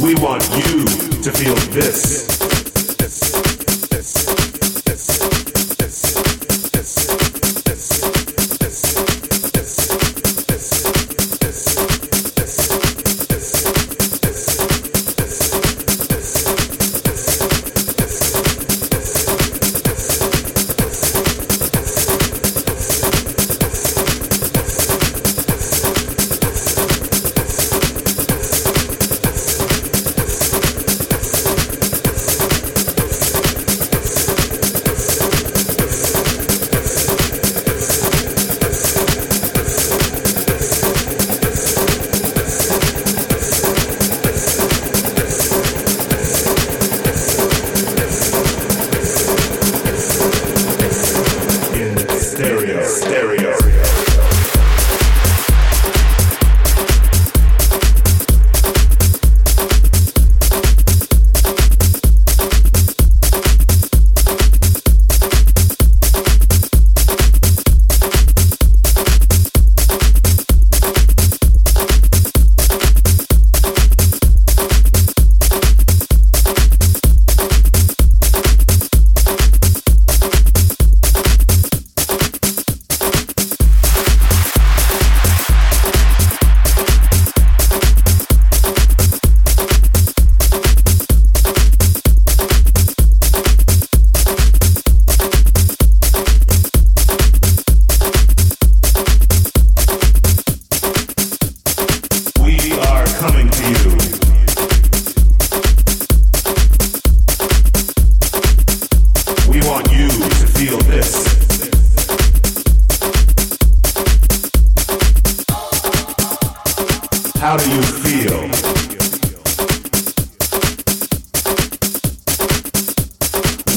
[0.00, 2.37] We want you to feel this.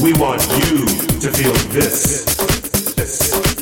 [0.02, 0.84] We want you
[1.20, 2.24] to feel this.
[2.96, 3.61] This.